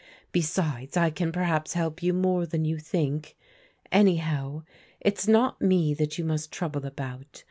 Besides, 0.31 0.97
I 0.97 1.11
can 1.11 1.31
perhaps 1.31 1.73
help 1.73 2.01
you 2.01 2.11
more 2.11 2.47
than 2.47 2.65
you 2.65 2.79
think. 2.79 3.37
Anyhow, 3.91 4.63
it's 4.99 5.27
not 5.27 5.61
me 5.61 5.93
that 5.93 6.17
you 6.17 6.25
must 6.25 6.51
trouble 6.51 6.87
about. 6.87 7.39